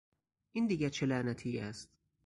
[0.51, 1.89] این دیگر چه لعنتی است؟